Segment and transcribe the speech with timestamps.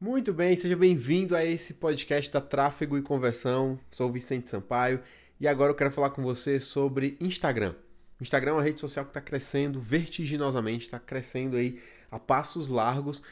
[0.00, 3.80] Muito bem, seja bem-vindo a esse podcast da Tráfego e Conversão.
[3.90, 5.00] Sou o Vicente Sampaio
[5.40, 7.74] e agora eu quero falar com você sobre Instagram.
[8.20, 11.80] Instagram é uma rede social que está crescendo vertiginosamente, está crescendo aí
[12.12, 13.24] a passos largos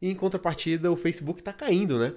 [0.00, 2.14] e em contrapartida o Facebook está caindo, né?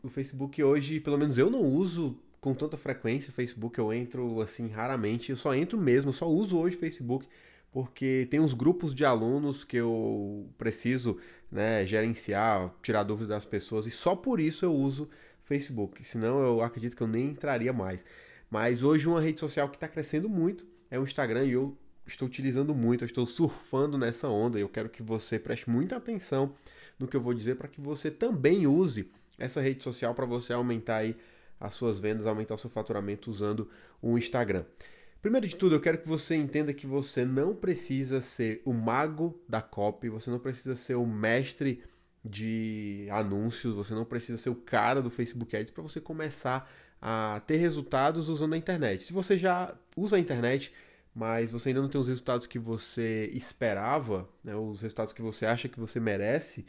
[0.00, 4.40] O Facebook hoje, pelo menos eu não uso com tanta frequência o Facebook, eu entro
[4.40, 7.26] assim raramente, eu só entro mesmo, só uso hoje o Facebook
[7.72, 11.18] porque tem uns grupos de alunos que eu preciso
[11.50, 15.08] né, gerenciar, tirar dúvidas das pessoas e só por isso eu uso
[15.42, 16.04] Facebook.
[16.04, 18.04] Senão eu acredito que eu nem entraria mais.
[18.50, 21.76] Mas hoje uma rede social que está crescendo muito é o Instagram e eu
[22.06, 25.96] estou utilizando muito, eu estou surfando nessa onda e eu quero que você preste muita
[25.96, 26.54] atenção
[26.98, 30.52] no que eu vou dizer para que você também use essa rede social para você
[30.52, 31.16] aumentar aí
[31.58, 33.68] as suas vendas, aumentar o seu faturamento usando
[34.02, 34.64] o Instagram.
[35.22, 39.38] Primeiro de tudo, eu quero que você entenda que você não precisa ser o mago
[39.46, 41.82] da copy, você não precisa ser o mestre
[42.24, 46.70] de anúncios, você não precisa ser o cara do Facebook Ads para você começar
[47.02, 49.04] a ter resultados usando a internet.
[49.04, 50.72] Se você já usa a internet,
[51.14, 55.44] mas você ainda não tem os resultados que você esperava, né, os resultados que você
[55.44, 56.64] acha que você merece,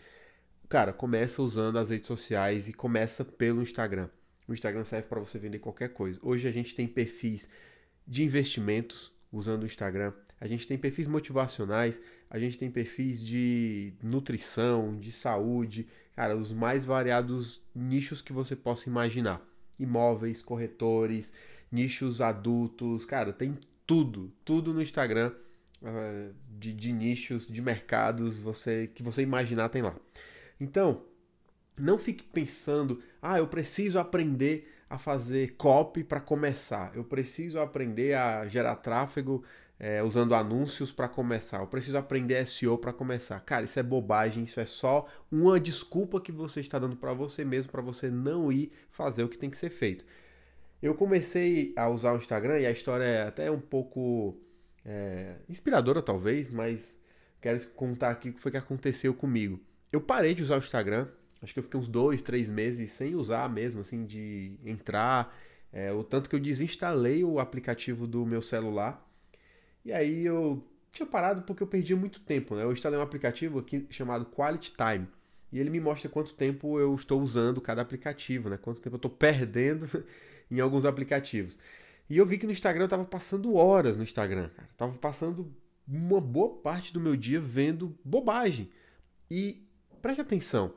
[0.68, 4.10] cara, começa usando as redes sociais e começa pelo Instagram.
[4.46, 6.20] O Instagram serve para você vender qualquer coisa.
[6.22, 7.48] Hoje a gente tem perfis
[8.12, 10.12] de investimentos usando o Instagram.
[10.38, 16.52] A gente tem perfis motivacionais, a gente tem perfis de nutrição, de saúde, cara, os
[16.52, 19.42] mais variados nichos que você possa imaginar.
[19.80, 21.31] Imóveis, corretores,
[21.72, 25.31] nichos adultos, cara, tem tudo, tudo no Instagram
[25.81, 29.96] uh, de, de nichos, de mercados, você que você imaginar tem lá.
[30.59, 31.02] Então,
[31.80, 36.92] não fique pensando, ah, eu preciso aprender a fazer copy para começar.
[36.94, 39.42] Eu preciso aprender a gerar tráfego
[39.80, 41.61] é, usando anúncios para começar.
[41.61, 43.39] Eu preciso aprender SEO para começar.
[43.39, 44.44] Cara, isso é bobagem.
[44.44, 48.52] Isso é só uma desculpa que você está dando para você mesmo para você não
[48.52, 50.03] ir fazer o que tem que ser feito.
[50.81, 54.38] Eu comecei a usar o Instagram e a história é até um pouco
[54.84, 57.00] é, inspiradora, talvez, mas
[57.40, 59.57] quero contar aqui o que foi que aconteceu comigo.
[59.90, 61.07] Eu parei de usar o Instagram
[61.41, 65.35] acho que eu fiquei uns dois, três meses sem usar mesmo, assim, de entrar.
[65.74, 69.07] É, o tanto que eu desinstalei o aplicativo do meu celular.
[69.84, 72.63] E aí eu tinha parado porque eu perdi muito tempo, né?
[72.63, 75.07] Eu instalei um aplicativo aqui chamado Quality Time.
[75.51, 78.57] E ele me mostra quanto tempo eu estou usando cada aplicativo, né?
[78.57, 79.88] Quanto tempo eu estou perdendo
[80.50, 81.57] em alguns aplicativos.
[82.09, 84.69] E eu vi que no Instagram eu estava passando horas no Instagram, cara.
[84.78, 85.53] Tava passando
[85.88, 88.69] uma boa parte do meu dia vendo bobagem.
[89.30, 89.66] E
[90.01, 90.74] preste atenção,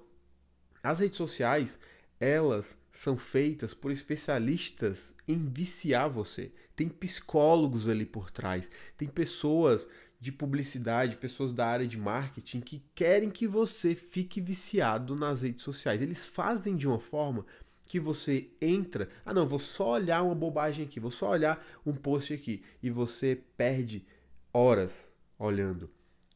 [0.85, 1.79] as redes sociais,
[2.21, 6.53] elas são feitas por especialistas em viciar você.
[6.77, 9.89] Tem psicólogos ali por trás, tem pessoas
[10.21, 15.65] de publicidade, pessoas da área de marketing que querem que você fique viciado nas redes
[15.65, 16.03] sociais.
[16.03, 17.47] Eles fazem de uma forma
[17.87, 21.93] que você entra, ah não, vou só olhar uma bobagem aqui, vou só olhar um
[21.93, 24.05] post aqui e você perde
[24.53, 25.09] horas
[25.39, 25.91] olhando.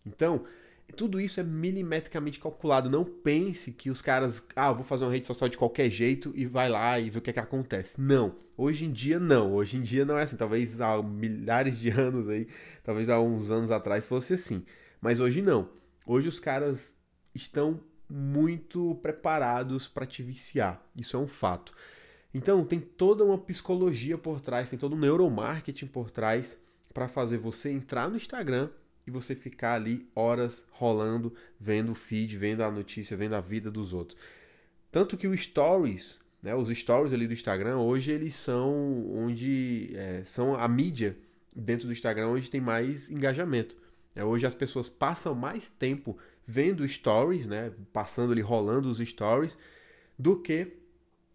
[0.05, 0.45] Então,
[0.93, 2.89] tudo isso é milimetricamente calculado.
[2.91, 6.47] Não pense que os caras, ah, vou fazer uma rede social de qualquer jeito e
[6.47, 8.01] vai lá e vê o que, é que acontece.
[8.01, 8.35] Não.
[8.57, 9.55] Hoje em dia, não.
[9.55, 10.37] Hoje em dia não é assim.
[10.37, 12.49] Talvez há milhares de anos aí,
[12.83, 14.65] talvez há uns anos atrás fosse assim.
[15.01, 15.69] Mas hoje não.
[16.07, 16.97] Hoje os caras
[17.35, 20.83] estão muito preparados para te viciar.
[20.97, 21.73] Isso é um fato.
[22.33, 26.59] Então, tem toda uma psicologia por trás, tem todo um neuromarketing por trás
[26.93, 28.71] para fazer você entrar no Instagram
[29.09, 33.71] e você ficar ali horas rolando, vendo o feed, vendo a notícia, vendo a vida
[33.71, 34.19] dos outros.
[34.93, 40.23] Tanto que o Stories, né, os Stories ali do Instagram, hoje eles são onde é,
[40.27, 41.17] são a mídia
[41.57, 43.77] dentro do Instagram onde tem mais engajamento.
[44.15, 49.57] É, hoje as pessoas passam mais tempo vendo Stories, né, passando ali, rolando os Stories,
[50.19, 50.75] do que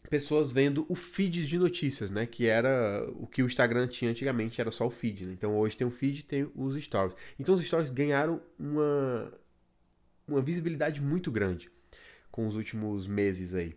[0.09, 2.25] pessoas vendo o feed de notícias, né?
[2.25, 5.25] Que era o que o Instagram tinha antigamente, era só o feed.
[5.25, 5.33] Né?
[5.33, 7.15] Então hoje tem o feed e tem os stories.
[7.39, 9.33] Então os stories ganharam uma,
[10.27, 11.71] uma visibilidade muito grande
[12.31, 13.75] com os últimos meses aí.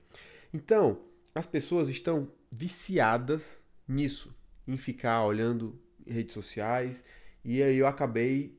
[0.53, 0.99] Então,
[1.35, 4.35] as pessoas estão viciadas nisso,
[4.67, 7.05] em ficar olhando redes sociais,
[7.45, 8.59] e aí eu acabei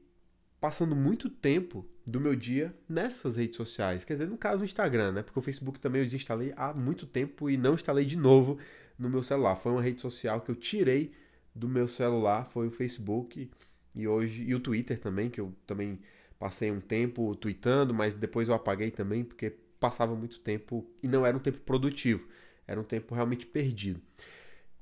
[0.59, 4.05] passando muito tempo do meu dia nessas redes sociais.
[4.05, 5.21] Quer dizer, no caso, o Instagram, né?
[5.21, 8.57] Porque o Facebook também eu desinstalei há muito tempo e não instalei de novo
[8.97, 9.57] no meu celular.
[9.57, 11.11] Foi uma rede social que eu tirei
[11.53, 13.51] do meu celular, foi o Facebook
[13.93, 15.99] e hoje e o Twitter também, que eu também
[16.39, 19.49] passei um tempo tweetando, mas depois eu apaguei também porque
[19.79, 22.27] passava muito tempo e não era um tempo produtivo,
[22.65, 23.99] era um tempo realmente perdido.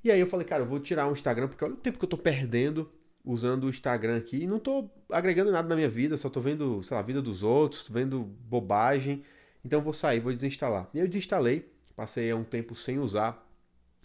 [0.04, 2.06] E aí eu falei, cara, eu vou tirar o Instagram porque olha o tempo que
[2.06, 2.92] eu tô perdendo
[3.26, 6.84] usando o Instagram aqui e não tô agregando nada na minha vida, só tô vendo,
[6.84, 9.24] sei lá, a vida dos outros, tô vendo bobagem
[9.64, 10.90] Então vou sair, vou desinstalar.
[10.94, 13.44] E eu desinstalei, passei um tempo sem usar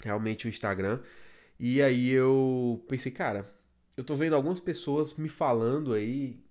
[0.03, 1.01] realmente o Instagram.
[1.59, 3.45] E aí eu pensei, cara,
[3.97, 6.43] eu tô vendo algumas pessoas me falando aí,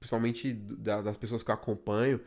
[0.00, 2.20] principalmente das pessoas que eu acompanho,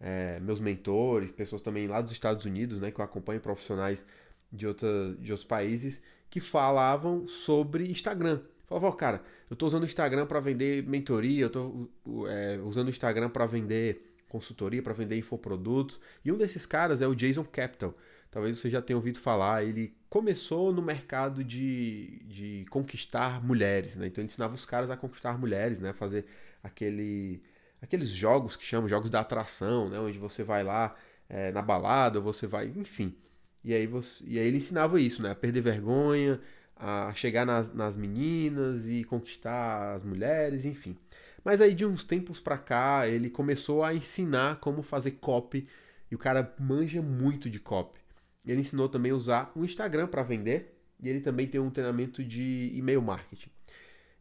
[0.00, 4.04] é, meus mentores, pessoas também lá dos Estados Unidos, né, que eu acompanho, profissionais
[4.52, 8.40] de, outra, de outros países, que falavam sobre Instagram.
[8.66, 11.88] Falavam, cara, eu tô usando o Instagram para vender mentoria, eu tô
[12.28, 16.00] é, usando o Instagram para vender consultoria, para vender infoprodutos.
[16.24, 17.94] E um desses caras é o Jason Capital.
[18.30, 19.64] Talvez você já tenha ouvido falar.
[19.64, 24.08] Ele começou no mercado de, de conquistar mulheres, né?
[24.08, 25.92] Então ele ensinava os caras a conquistar mulheres, né?
[25.92, 26.26] Fazer
[26.62, 27.42] aquele,
[27.80, 29.98] aqueles jogos que chamam jogos da atração, né?
[29.98, 30.94] Onde você vai lá
[31.28, 33.16] é, na balada, você vai, enfim.
[33.64, 35.30] E aí, você, e aí ele ensinava isso, né?
[35.30, 36.40] A perder vergonha,
[36.76, 40.96] a chegar nas, nas meninas e conquistar as mulheres, enfim.
[41.42, 45.66] Mas aí de uns tempos pra cá, ele começou a ensinar como fazer copy
[46.10, 48.00] e o cara manja muito de copy.
[48.46, 52.22] Ele ensinou também a usar o Instagram para vender e ele também tem um treinamento
[52.22, 53.50] de e-mail marketing.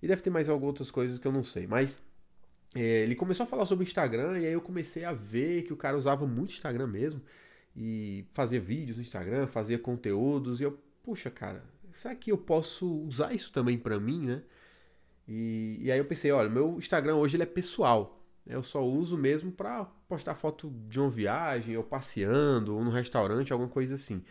[0.01, 2.01] E deve ter mais algumas outras coisas que eu não sei, mas
[2.73, 5.73] é, ele começou a falar sobre o Instagram e aí eu comecei a ver que
[5.73, 7.21] o cara usava muito Instagram mesmo
[7.75, 11.63] e fazia vídeos no Instagram, fazia conteúdos e eu, puxa, cara,
[11.95, 14.43] será que eu posso usar isso também para mim, né?
[15.27, 18.21] E, e aí eu pensei, olha, meu Instagram hoje ele é pessoal.
[18.45, 23.51] Eu só uso mesmo para postar foto de uma viagem, ou passeando, ou no restaurante,
[23.51, 24.23] alguma coisa assim.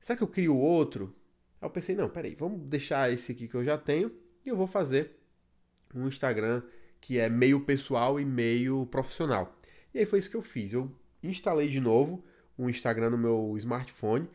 [0.00, 1.16] Será que eu crio outro?
[1.60, 4.12] Aí eu pensei, não, peraí, vamos deixar esse aqui que eu já tenho
[4.44, 5.18] e eu vou fazer
[5.94, 6.62] um Instagram
[7.00, 9.58] que é meio pessoal e meio profissional.
[9.92, 10.72] E aí foi isso que eu fiz.
[10.72, 10.90] Eu
[11.22, 12.24] instalei de novo
[12.56, 14.28] um Instagram no meu smartphone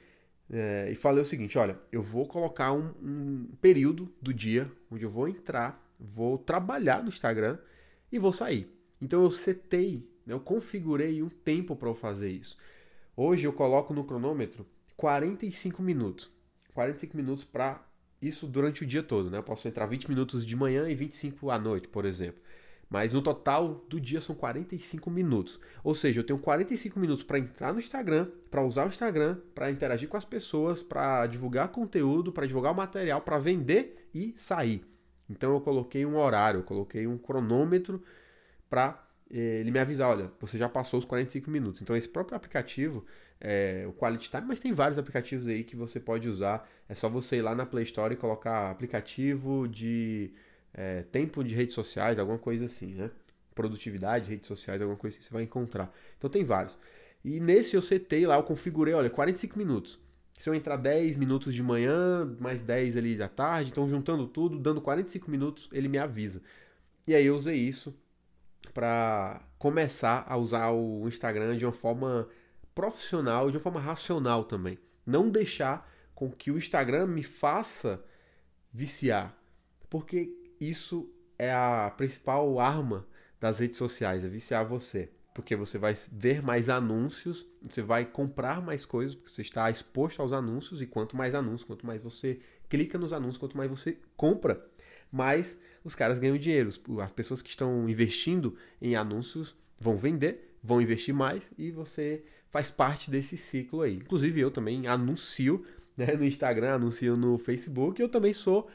[0.51, 5.03] é, e falei o seguinte: olha, eu vou colocar um, um, período do dia onde
[5.03, 7.57] eu vou entrar, vou trabalhar no Instagram
[8.11, 8.67] e vou sair.
[9.01, 12.57] Então eu setei, né, eu configurei um tempo para eu fazer isso.
[13.15, 14.65] Hoje eu coloco no cronômetro
[14.97, 16.31] 45 minutos.
[16.73, 17.85] 45 minutos para
[18.21, 19.37] isso durante o dia todo, né?
[19.37, 22.41] Eu posso entrar 20 minutos de manhã e 25 à noite, por exemplo.
[22.89, 25.59] Mas no total do dia são 45 minutos.
[25.83, 29.69] Ou seja, eu tenho 45 minutos para entrar no Instagram, para usar o Instagram, para
[29.69, 34.83] interagir com as pessoas, para divulgar conteúdo, para divulgar o material, para vender e sair.
[35.29, 38.01] Então eu coloquei um horário, eu coloquei um cronômetro
[38.67, 41.81] para eh, ele me avisar, olha, você já passou os 45 minutos.
[41.83, 43.05] Então esse próprio aplicativo,
[43.39, 46.67] é, o Quality Time, mas tem vários aplicativos aí que você pode usar.
[46.87, 50.33] É só você ir lá na Play Store e colocar aplicativo de
[50.73, 53.11] é, tempo de redes sociais, alguma coisa assim, né?
[53.53, 55.93] Produtividade, redes sociais, alguma coisa assim, você vai encontrar.
[56.17, 56.77] Então tem vários.
[57.23, 59.99] E nesse eu setei lá, eu configurei, olha, 45 minutos.
[60.37, 64.57] Se eu entrar 10 minutos de manhã, mais 10 ali da tarde, então juntando tudo,
[64.57, 66.41] dando 45 minutos, ele me avisa.
[67.05, 67.93] E aí eu usei isso
[68.73, 72.29] para começar a usar o Instagram de uma forma
[72.73, 74.79] profissional, de uma forma racional também.
[75.05, 78.01] Não deixar com que o Instagram me faça
[78.71, 79.35] viciar.
[79.89, 83.07] Porque isso é a principal arma
[83.39, 85.09] das redes sociais, é viciar você.
[85.33, 90.21] Porque você vai ver mais anúncios, você vai comprar mais coisas, porque você está exposto
[90.21, 93.97] aos anúncios, e quanto mais anúncios, quanto mais você clica nos anúncios, quanto mais você
[94.17, 94.65] compra,
[95.11, 96.69] mais os caras ganham dinheiro.
[97.01, 102.69] As pessoas que estão investindo em anúncios vão vender, vão investir mais e você faz
[102.69, 103.95] parte desse ciclo aí.
[103.95, 108.69] Inclusive eu também anuncio né, no Instagram, anuncio no Facebook, eu também sou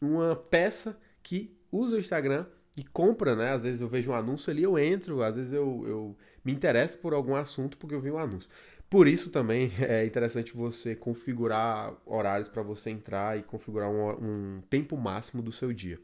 [0.00, 2.46] uma peça que usa o Instagram
[2.76, 3.52] e compra, né?
[3.52, 6.98] Às vezes eu vejo um anúncio ali, eu entro, às vezes eu, eu me interesso
[6.98, 8.50] por algum assunto porque eu vi um anúncio.
[8.88, 14.62] Por isso também é interessante você configurar horários para você entrar e configurar um, um,
[14.68, 15.98] tempo máximo do seu dia.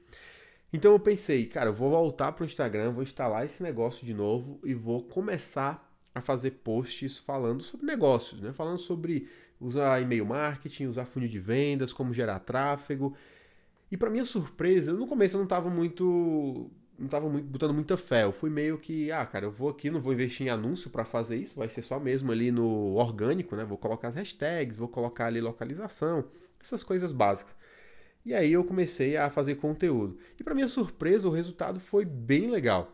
[0.72, 4.12] Então eu pensei, cara, eu vou voltar para o Instagram, vou instalar esse negócio de
[4.12, 5.82] novo e vou começar
[6.14, 8.52] a fazer posts falando sobre negócios, né?
[8.52, 9.28] Falando sobre
[9.60, 13.16] usar e-mail marketing, usar funil de vendas, como gerar tráfego
[13.90, 17.96] e para minha surpresa, no começo eu não tava muito não tava muito, botando muita
[17.96, 18.24] fé.
[18.24, 21.04] Eu fui meio que, ah, cara, eu vou aqui, não vou investir em anúncio para
[21.04, 23.64] fazer isso, vai ser só mesmo ali no orgânico, né?
[23.64, 26.24] Vou colocar as hashtags, vou colocar ali localização,
[26.60, 27.54] essas coisas básicas.
[28.24, 30.18] E aí eu comecei a fazer conteúdo.
[30.38, 32.92] E para minha surpresa, o resultado foi bem legal.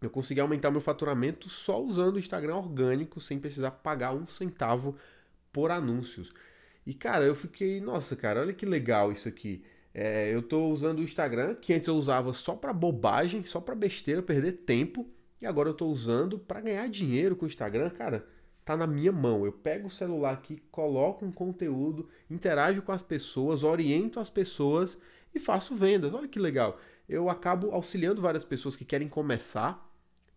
[0.00, 4.96] Eu consegui aumentar meu faturamento só usando o Instagram orgânico, sem precisar pagar um centavo
[5.52, 6.32] por anúncios.
[6.86, 9.62] E cara, eu fiquei, nossa, cara, olha que legal isso aqui.
[10.00, 13.74] É, eu estou usando o Instagram, que antes eu usava só para bobagem, só para
[13.74, 15.04] besteira, perder tempo,
[15.42, 18.24] e agora eu estou usando para ganhar dinheiro com o Instagram, cara.
[18.64, 19.44] Tá na minha mão.
[19.44, 24.96] Eu pego o celular aqui, coloco um conteúdo, interajo com as pessoas, oriento as pessoas
[25.34, 26.14] e faço vendas.
[26.14, 26.78] Olha que legal.
[27.08, 29.87] Eu acabo auxiliando várias pessoas que querem começar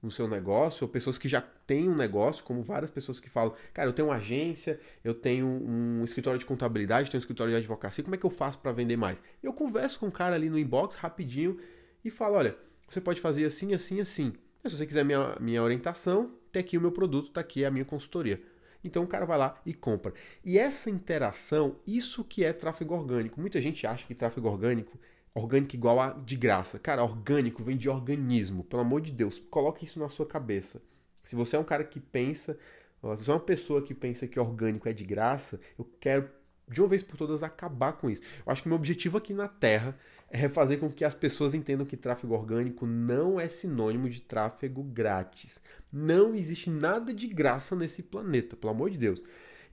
[0.01, 3.53] no seu negócio, ou pessoas que já têm um negócio, como várias pessoas que falam,
[3.73, 7.57] cara, eu tenho uma agência, eu tenho um escritório de contabilidade, tenho um escritório de
[7.57, 9.21] advocacia, como é que eu faço para vender mais?
[9.43, 11.59] Eu converso com o cara ali no inbox rapidinho
[12.03, 12.57] e falo, olha,
[12.89, 14.33] você pode fazer assim, assim, assim.
[14.65, 17.85] se você quiser minha, minha orientação, tem aqui o meu produto, tá aqui a minha
[17.85, 18.41] consultoria.
[18.83, 20.13] Então o cara vai lá e compra.
[20.43, 23.39] E essa interação, isso que é tráfego orgânico.
[23.39, 24.99] Muita gente acha que tráfego orgânico
[25.33, 26.79] orgânico igual a de graça.
[26.79, 28.63] Cara, orgânico vem de organismo.
[28.63, 30.81] Pelo amor de Deus, coloque isso na sua cabeça.
[31.23, 34.39] Se você é um cara que pensa, se você é uma pessoa que pensa que
[34.39, 36.29] orgânico é de graça, eu quero
[36.67, 38.21] de uma vez por todas acabar com isso.
[38.45, 39.97] Eu acho que meu objetivo aqui na Terra
[40.29, 44.81] é fazer com que as pessoas entendam que tráfego orgânico não é sinônimo de tráfego
[44.81, 45.61] grátis.
[45.91, 49.21] Não existe nada de graça nesse planeta, pelo amor de Deus.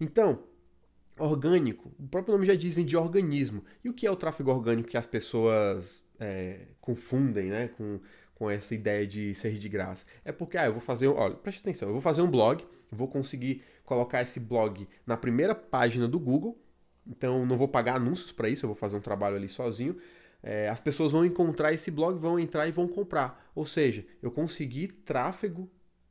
[0.00, 0.42] Então,
[1.18, 3.64] orgânico, o próprio nome já diz, vem de organismo.
[3.84, 8.00] E o que é o tráfego orgânico que as pessoas é, confundem né, com,
[8.34, 10.04] com essa ideia de ser de graça?
[10.24, 13.08] É porque, ah, eu vou fazer, olha, preste atenção, eu vou fazer um blog, vou
[13.08, 16.60] conseguir colocar esse blog na primeira página do Google,
[17.06, 19.96] então não vou pagar anúncios para isso, eu vou fazer um trabalho ali sozinho.
[20.42, 23.50] É, as pessoas vão encontrar esse blog, vão entrar e vão comprar.
[23.54, 25.68] Ou seja, eu consegui tráfego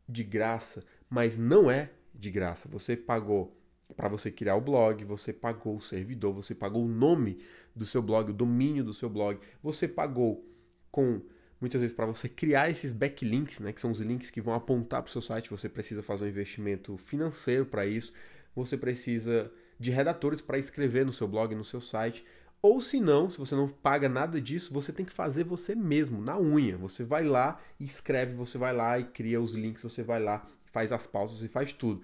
[0.07, 2.67] de graça, mas não é de graça.
[2.69, 3.55] Você pagou
[3.96, 7.39] para você criar o blog, você pagou o servidor, você pagou o nome
[7.75, 10.46] do seu blog, o domínio do seu blog, você pagou
[10.91, 11.22] com
[11.60, 15.01] muitas vezes para você criar esses backlinks, né, que são os links que vão apontar
[15.01, 18.13] para o seu site, você precisa fazer um investimento financeiro para isso,
[18.56, 22.25] você precisa de redatores para escrever no seu blog, no seu site,
[22.62, 26.22] ou se não, se você não paga nada disso, você tem que fazer você mesmo,
[26.22, 26.75] na unha.
[26.77, 30.46] Você vai lá e escreve, você vai lá e cria os links, você vai lá,
[30.65, 32.01] faz as pausas e faz tudo.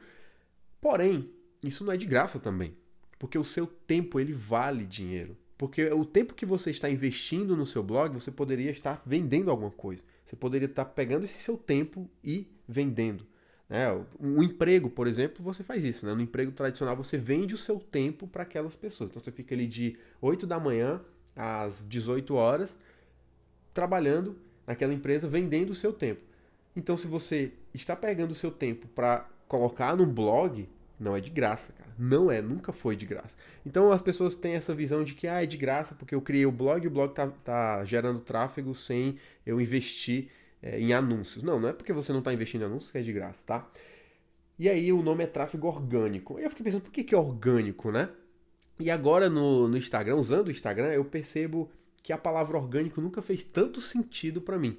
[0.80, 1.30] Porém,
[1.64, 2.76] isso não é de graça também,
[3.18, 5.38] porque o seu tempo ele vale dinheiro.
[5.58, 9.72] Porque o tempo que você está investindo no seu blog, você poderia estar vendendo alguma
[9.72, 10.04] coisa.
[10.26, 13.26] Você poderia estar pegando esse seu tempo e vendendo.
[13.70, 13.86] Né?
[14.20, 16.06] Um emprego, por exemplo, você faz isso.
[16.06, 16.14] Né?
[16.14, 19.10] No emprego tradicional, você vende o seu tempo para aquelas pessoas.
[19.10, 21.00] Então você fica ali de 8 da manhã
[21.36, 22.78] às 18 horas
[23.74, 26.22] trabalhando naquela empresa, vendendo o seu tempo.
[26.76, 30.68] Então, se você está pegando o seu tempo para colocar num blog,
[31.04, 31.92] não é de graça, cara.
[32.00, 33.36] Não é, nunca foi de graça.
[33.66, 36.46] Então as pessoas têm essa visão de que ah, é de graça porque eu criei
[36.46, 40.30] o blog e o blog tá, tá gerando tráfego sem eu investir
[40.62, 41.44] é, em anúncios.
[41.44, 43.70] Não, não é porque você não está investindo em anúncios que é de graça, tá?
[44.58, 46.40] E aí o nome é tráfego orgânico.
[46.40, 48.10] Eu fiquei pensando, por que, que é orgânico, né?
[48.80, 51.70] E agora no, no Instagram, usando o Instagram, eu percebo
[52.02, 54.78] que a palavra orgânico nunca fez tanto sentido para mim.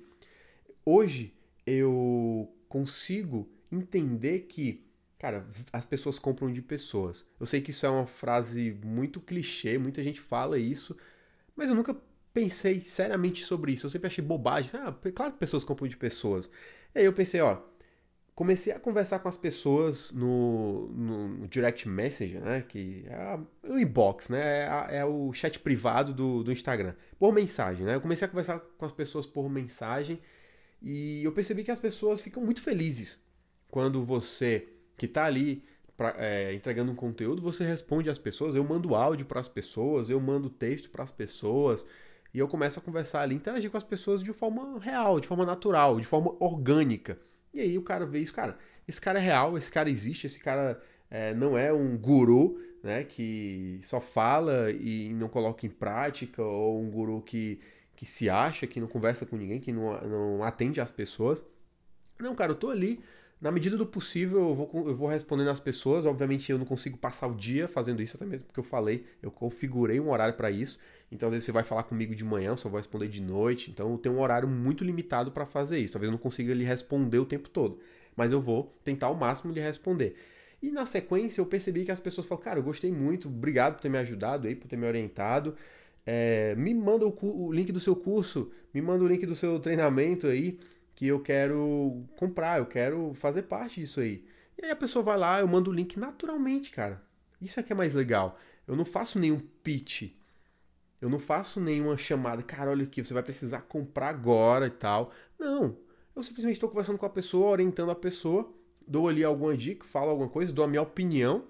[0.85, 1.33] Hoje
[1.67, 4.84] eu consigo entender que
[5.19, 7.25] Cara, as pessoas compram de pessoas.
[7.39, 10.97] Eu sei que isso é uma frase muito clichê, muita gente fala isso,
[11.57, 11.97] mas eu nunca
[12.33, 13.87] pensei seriamente sobre isso.
[13.87, 14.81] Eu sempre achei bobagem.
[14.81, 16.51] Ah, claro que pessoas compram de pessoas.
[16.95, 17.59] E aí eu pensei, ó,
[18.35, 22.63] comecei a conversar com as pessoas no, no direct message, né?
[22.69, 24.65] Que é o inbox, né?
[24.91, 26.95] É, é, o chat privado do, do Instagram.
[27.19, 27.95] Por mensagem, né?
[27.95, 30.21] Eu comecei a conversar com as pessoas por mensagem
[30.83, 33.19] e eu percebi que as pessoas ficam muito felizes
[33.71, 35.63] quando você que está ali
[35.97, 40.11] pra, é, entregando um conteúdo, você responde às pessoas, eu mando áudio para as pessoas,
[40.11, 41.87] eu mando texto para as pessoas,
[42.33, 45.47] e eu começo a conversar ali, interagir com as pessoas de forma real, de forma
[45.47, 47.19] natural, de forma orgânica.
[47.53, 48.59] E aí o cara vê isso, cara,
[48.89, 53.05] esse cara é real, esse cara existe, esse cara é, não é um guru, né,
[53.05, 57.61] que só fala e não coloca em prática, ou um guru que,
[57.97, 61.43] que se acha, que não conversa com ninguém, que não, não atende às pessoas.
[62.19, 63.01] Não, cara, eu tô ali
[63.41, 66.07] na medida do possível, eu vou, eu vou respondendo às pessoas.
[66.07, 69.31] Obviamente, eu não consigo passar o dia fazendo isso, até mesmo porque eu falei, eu
[69.31, 70.79] configurei um horário para isso.
[71.13, 73.71] Então, às vezes, você vai falar comigo de manhã, só vou responder de noite.
[73.71, 75.93] Então, eu tenho um horário muito limitado para fazer isso.
[75.93, 77.79] Talvez eu não consiga lhe responder o tempo todo,
[78.17, 80.17] mas eu vou tentar ao máximo lhe responder.
[80.63, 83.83] E na sequência, eu percebi que as pessoas falaram: Cara, eu gostei muito, obrigado por
[83.83, 85.55] ter me ajudado aí, por ter me orientado.
[86.07, 89.59] É, me manda o, o link do seu curso, me manda o link do seu
[89.59, 90.59] treinamento aí
[90.95, 94.25] que eu quero comprar, eu quero fazer parte disso aí.
[94.57, 97.03] E aí a pessoa vai lá, eu mando o link naturalmente, cara.
[97.41, 98.39] Isso é que é mais legal.
[98.67, 100.13] Eu não faço nenhum pitch.
[101.01, 105.13] Eu não faço nenhuma chamada, cara, olha aqui, você vai precisar comprar agora e tal.
[105.39, 105.77] Não.
[106.17, 108.51] Eu simplesmente estou conversando com a pessoa, orientando a pessoa,
[108.87, 111.45] dou ali alguma dica, falo alguma coisa, dou a minha opinião.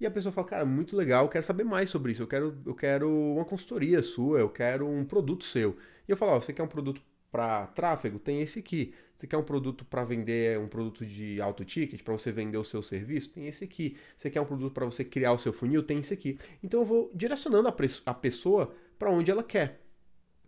[0.00, 2.22] E a pessoa fala, cara, muito legal, eu quero saber mais sobre isso.
[2.22, 5.76] Eu quero, eu quero uma consultoria sua, eu quero um produto seu.
[6.06, 8.94] E eu falo, ó, você quer um produto para tráfego, tem esse aqui.
[9.14, 12.64] Você quer um produto para vender, um produto de alto ticket, para você vender o
[12.64, 13.96] seu serviço, tem esse aqui.
[14.16, 16.38] Você quer um produto para você criar o seu funil, tem esse aqui.
[16.62, 17.74] Então eu vou direcionando a,
[18.06, 19.80] a pessoa para onde ela quer.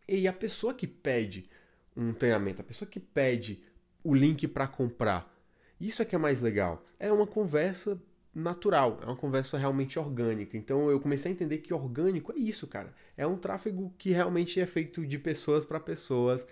[0.08, 1.48] E a pessoa que pede
[1.96, 3.62] um treinamento, a pessoa que pede
[4.02, 5.32] o link para comprar.
[5.80, 6.84] Isso é que é mais legal.
[6.98, 8.00] É uma conversa
[8.34, 10.56] natural, é uma conversa realmente orgânica.
[10.56, 12.94] Então eu comecei a entender que orgânico é isso, cara.
[13.16, 16.46] É um tráfego que realmente é feito de pessoas para pessoas,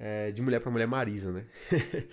[0.00, 1.44] é, de mulher para mulher Marisa, né?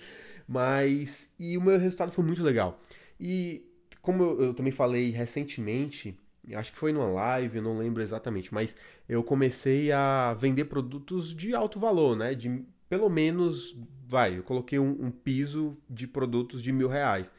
[0.46, 2.80] Mas e o meu resultado foi muito legal.
[3.18, 3.66] E
[4.02, 6.18] como eu, eu também falei recentemente,
[6.54, 8.74] acho que foi numa live, não lembro exatamente, mas
[9.06, 12.34] eu comecei a vender produtos de alto valor, né?
[12.34, 13.76] De pelo menos,
[14.06, 17.32] vai, eu coloquei um, um piso de produtos de mil reais.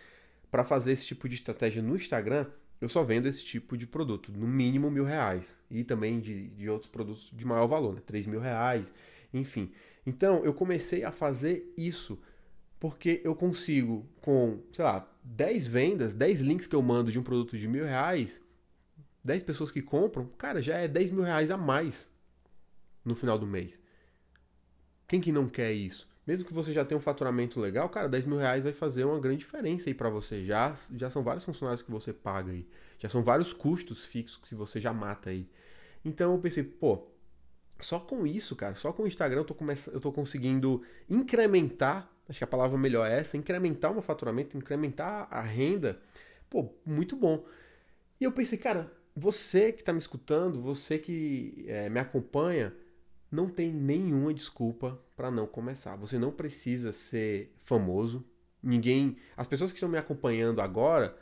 [0.51, 2.45] Para fazer esse tipo de estratégia no Instagram,
[2.81, 5.57] eu só vendo esse tipo de produto, no mínimo mil reais.
[5.69, 8.01] E também de, de outros produtos de maior valor, né?
[8.05, 8.93] Três mil reais,
[9.33, 9.71] enfim.
[10.09, 12.19] Então, eu comecei a fazer isso
[12.79, 17.23] porque eu consigo, com, sei lá, 10 vendas, 10 links que eu mando de um
[17.23, 18.41] produto de mil reais,
[19.23, 22.09] 10 pessoas que compram, cara, já é 10 mil reais a mais
[23.05, 23.79] no final do mês.
[25.07, 26.07] Quem que não quer isso?
[26.25, 29.19] Mesmo que você já tenha um faturamento legal, cara, 10 mil reais vai fazer uma
[29.19, 30.43] grande diferença aí para você.
[30.43, 32.67] Já, já são vários funcionários que você paga aí.
[32.97, 35.47] Já são vários custos fixos que você já mata aí.
[36.03, 37.07] Então eu pensei, pô,
[37.79, 39.55] só com isso, cara, só com o Instagram eu tô,
[39.93, 44.57] eu tô conseguindo incrementar, acho que a palavra melhor é essa, incrementar o meu faturamento,
[44.57, 45.99] incrementar a renda.
[46.49, 47.45] Pô, muito bom.
[48.19, 52.73] E eu pensei, cara, você que está me escutando, você que é, me acompanha,
[53.31, 55.95] não tem nenhuma desculpa para não começar.
[55.97, 58.25] Você não precisa ser famoso.
[58.61, 61.15] Ninguém, as pessoas que estão me acompanhando agora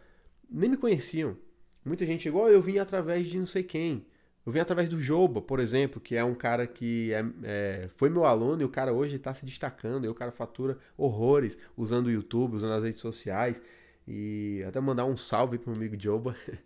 [0.49, 1.37] nem me conheciam.
[1.83, 4.05] Muita gente chegou, oh, eu vim através de não sei quem.
[4.47, 8.09] Eu vim através do Joba, por exemplo, que é um cara que é, é, foi
[8.09, 10.05] meu aluno e o cara hoje está se destacando.
[10.05, 13.61] E o cara fatura horrores usando o YouTube, usando as redes sociais.
[14.07, 16.35] E até mandar um salve pro meu amigo Joba.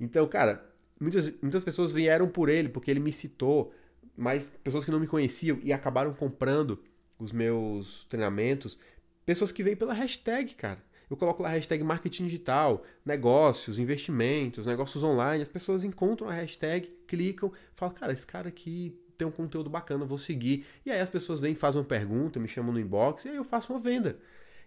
[0.00, 0.68] Então, cara,
[1.00, 3.72] muitas, muitas pessoas vieram por ele, porque ele me citou
[4.16, 6.82] mas pessoas que não me conheciam e acabaram comprando
[7.18, 8.78] os meus treinamentos,
[9.24, 10.82] pessoas que vêm pela hashtag, cara.
[11.10, 15.42] Eu coloco lá a hashtag marketing digital, negócios, investimentos, negócios online.
[15.42, 20.04] As pessoas encontram a hashtag, clicam, falam, cara, esse cara aqui tem um conteúdo bacana,
[20.04, 20.66] vou seguir.
[20.84, 23.44] E aí as pessoas vêm, fazem uma pergunta, me chamam no inbox e aí eu
[23.44, 24.18] faço uma venda.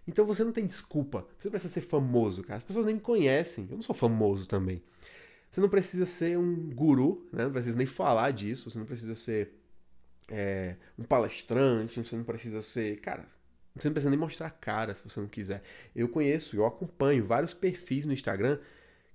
[0.06, 1.26] Então você não tem desculpa.
[1.36, 2.56] Você não precisa ser famoso, cara.
[2.56, 3.66] As pessoas nem me conhecem.
[3.70, 4.82] Eu não sou famoso também.
[5.50, 7.44] Você não precisa ser um guru, né?
[7.44, 9.54] não precisa nem falar disso, você não precisa ser
[10.30, 13.00] é, um palestrante, você não precisa ser.
[13.00, 13.26] Cara,
[13.74, 15.62] você não precisa nem mostrar cara se você não quiser.
[15.94, 18.58] Eu conheço, eu acompanho vários perfis no Instagram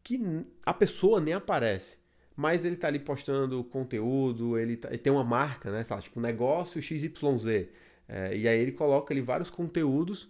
[0.04, 0.20] que
[0.66, 1.98] a pessoa nem aparece.
[2.36, 5.84] Mas ele tá ali postando conteúdo, ele, tá, ele tem uma marca, né?
[6.02, 7.06] Tipo negócio XYZ.
[8.08, 10.30] É, e aí ele coloca ali vários conteúdos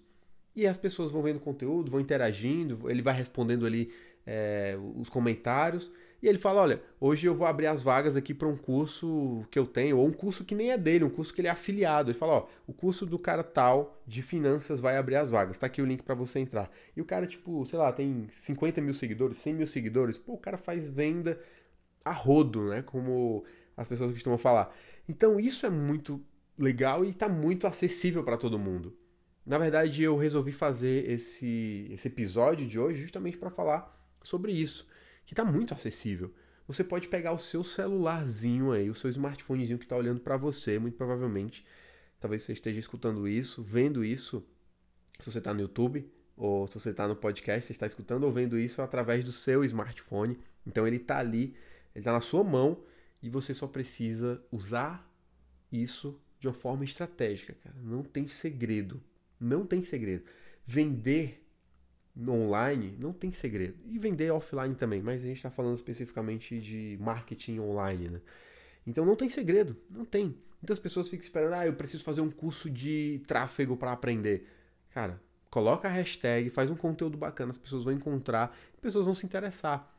[0.56, 3.92] e as pessoas vão vendo conteúdo, vão interagindo, ele vai respondendo ali
[4.26, 5.92] é, os comentários.
[6.24, 9.60] E ele fala: Olha, hoje eu vou abrir as vagas aqui para um curso que
[9.60, 12.10] eu tenho, ou um curso que nem é dele, um curso que ele é afiliado.
[12.10, 15.68] Ele fala: Ó, o curso do cara tal de finanças vai abrir as vagas, tá
[15.68, 16.72] aqui o link para você entrar.
[16.96, 20.38] E o cara, tipo, sei lá, tem 50 mil seguidores, 100 mil seguidores, pô, o
[20.38, 21.38] cara faz venda
[22.06, 22.82] a rodo, né?
[22.82, 23.44] Como
[23.76, 24.74] as pessoas costumam falar.
[25.10, 26.22] Então isso é muito
[26.58, 28.96] legal e está muito acessível para todo mundo.
[29.46, 34.88] Na verdade, eu resolvi fazer esse, esse episódio de hoje justamente para falar sobre isso,
[35.26, 36.34] que está muito acessível.
[36.68, 40.80] Você pode pegar o seu celularzinho aí, o seu smartphonezinho que está olhando para você,
[40.80, 41.66] muito provavelmente.
[42.20, 44.46] Talvez você esteja escutando isso, vendo isso,
[45.20, 48.32] se você está no YouTube, ou se você está no podcast, você está escutando ou
[48.32, 50.40] vendo isso através do seu smartphone.
[50.66, 51.56] Então ele está ali,
[51.94, 52.82] ele está na sua mão
[53.22, 55.10] e você só precisa usar
[55.72, 57.76] isso de uma forma estratégica, cara.
[57.82, 59.02] Não tem segredo.
[59.40, 60.24] Não tem segredo.
[60.66, 61.43] Vender
[62.28, 63.76] online não tem segredo.
[63.86, 68.22] E vender offline também, mas a gente está falando especificamente de marketing online, né?
[68.86, 70.36] Então não tem segredo, não tem.
[70.62, 74.48] Muitas pessoas ficam esperando, ah, eu preciso fazer um curso de tráfego para aprender.
[74.92, 79.14] Cara, coloca a hashtag, faz um conteúdo bacana, as pessoas vão encontrar, as pessoas vão
[79.14, 79.94] se interessar.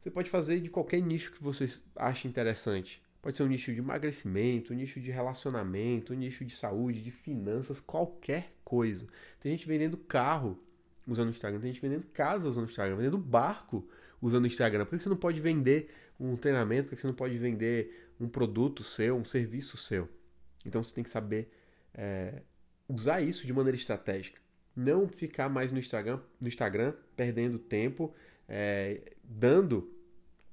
[0.00, 3.00] Você pode fazer de qualquer nicho que você ache interessante.
[3.20, 7.12] Pode ser um nicho de emagrecimento, um nicho de relacionamento, um nicho de saúde, de
[7.12, 9.06] finanças, qualquer coisa.
[9.38, 10.58] Tem gente vendendo carro
[11.06, 13.88] usando o Instagram, tem gente vendendo casa usando o Instagram, vendendo barco
[14.20, 14.84] usando o Instagram.
[14.84, 16.88] Por que você não pode vender um treinamento?
[16.88, 20.08] Por que você não pode vender um produto seu, um serviço seu?
[20.64, 21.52] Então você tem que saber
[21.92, 22.42] é,
[22.88, 24.40] usar isso de maneira estratégica.
[24.74, 28.14] Não ficar mais no Instagram, no Instagram perdendo tempo,
[28.48, 29.92] é, dando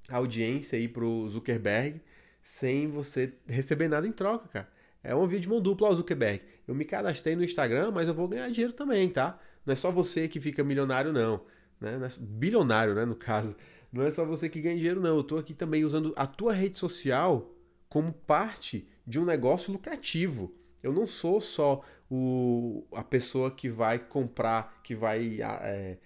[0.08, 2.00] audiência aí pro Zuckerberg
[2.42, 4.68] sem você receber nada em troca, cara.
[5.02, 6.42] É uma via de mão dupla, ó, Zuckerberg.
[6.66, 9.40] Eu me cadastrei no Instagram, mas eu vou ganhar dinheiro também, tá?
[9.70, 11.42] Não é só você que fica milionário, não.
[11.80, 11.96] Né?
[11.96, 13.54] não é bilionário, né, no caso.
[13.92, 15.14] Não é só você que ganha dinheiro, não.
[15.14, 17.54] Eu estou aqui também usando a tua rede social
[17.88, 20.52] como parte de um negócio lucrativo.
[20.82, 25.98] Eu não sou só o, a pessoa que vai comprar, que vai é,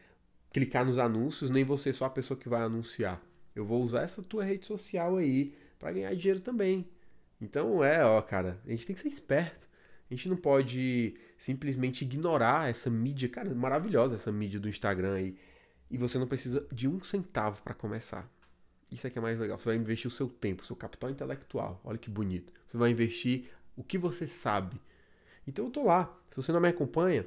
[0.53, 3.23] clicar nos anúncios, nem você só a pessoa que vai anunciar.
[3.57, 6.87] Eu vou usar essa tua rede social aí para ganhar dinheiro também.
[7.41, 9.67] Então é, ó, cara, a gente tem que ser esperto.
[10.11, 11.15] A gente não pode
[11.45, 15.37] simplesmente ignorar essa mídia, cara, maravilhosa essa mídia do Instagram aí.
[15.91, 18.27] E você não precisa de um centavo para começar.
[18.91, 19.59] Isso é que é mais legal.
[19.59, 21.83] Você vai investir o seu tempo, o seu capital intelectual.
[21.85, 22.51] Olha que bonito.
[22.67, 24.81] Você vai investir o que você sabe.
[25.47, 26.19] Então eu tô lá.
[26.31, 27.27] Se você não me acompanha,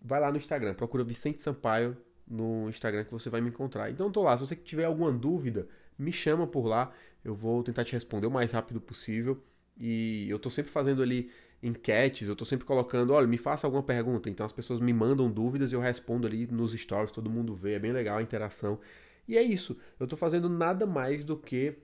[0.00, 1.96] vai lá no Instagram, procura Vicente Sampaio
[2.26, 3.92] no Instagram que você vai me encontrar.
[3.92, 4.36] Então eu tô lá.
[4.36, 6.92] Se você tiver alguma dúvida, me chama por lá.
[7.24, 9.40] Eu vou tentar te responder o mais rápido possível.
[9.78, 11.30] E eu tô sempre fazendo ali
[11.62, 14.28] enquetes, eu tô sempre colocando, olha, me faça alguma pergunta.
[14.28, 17.74] Então as pessoas me mandam dúvidas e eu respondo ali nos stories, todo mundo vê,
[17.74, 18.80] é bem legal a interação.
[19.28, 19.78] E é isso.
[20.00, 21.76] Eu tô fazendo nada mais do que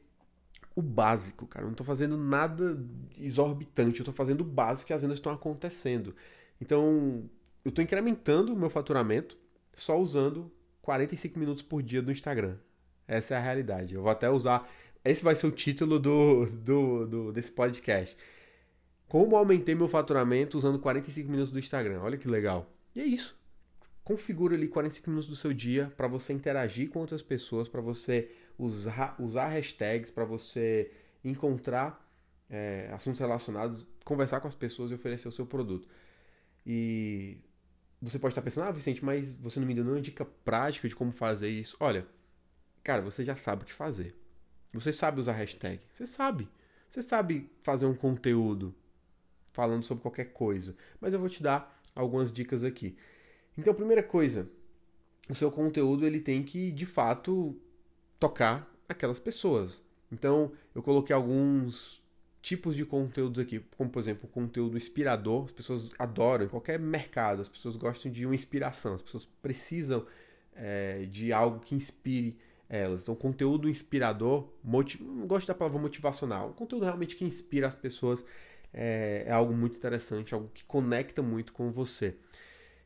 [0.75, 1.64] o básico, cara.
[1.64, 2.79] Eu não tô fazendo nada
[3.19, 6.14] exorbitante, eu tô fazendo o básico que as vendas estão acontecendo.
[6.61, 7.29] Então,
[7.64, 9.38] eu tô incrementando o meu faturamento
[9.75, 10.51] só usando
[10.83, 12.57] 45 minutos por dia do Instagram.
[13.07, 13.95] Essa é a realidade.
[13.95, 14.69] Eu vou até usar.
[15.05, 18.17] Esse vai ser o título do, do, do desse podcast.
[19.09, 22.01] Como aumentei meu faturamento usando 45 minutos do Instagram.
[22.03, 22.71] Olha que legal.
[22.94, 23.37] E é isso.
[24.05, 28.31] Configura ali 45 minutos do seu dia para você interagir com outras pessoas, para você
[28.59, 30.90] usar, usar hashtags para você
[31.25, 32.07] encontrar
[32.51, 35.88] é, assuntos relacionados, conversar com as pessoas e oferecer o seu produto.
[36.66, 37.38] E
[38.01, 40.94] você pode estar pensando, ah, Vicente, mas você não me deu nenhuma dica prática de
[40.94, 41.77] como fazer isso.
[41.81, 42.07] Olha,
[42.83, 44.14] cara, você já sabe o que fazer.
[44.73, 45.81] Você sabe usar hashtag.
[45.92, 46.49] Você sabe.
[46.88, 48.75] Você sabe fazer um conteúdo
[49.59, 50.77] falando sobre qualquer coisa.
[51.01, 52.97] Mas eu vou te dar algumas dicas aqui.
[53.57, 54.49] Então, primeira coisa,
[55.29, 57.61] o seu conteúdo ele tem que, de fato,
[58.21, 59.83] tocar aquelas pessoas.
[60.12, 62.01] Então, eu coloquei alguns
[62.40, 65.47] tipos de conteúdos aqui, como por exemplo, conteúdo inspirador.
[65.47, 70.07] As pessoas adoram em qualquer mercado, as pessoas gostam de uma inspiração, as pessoas precisam
[70.55, 73.03] é, de algo que inspire elas.
[73.03, 75.01] Então, conteúdo inspirador, motiv...
[75.01, 78.25] não gosto da palavra motivacional, um conteúdo realmente que inspira as pessoas
[78.72, 82.14] é, é algo muito interessante, algo que conecta muito com você.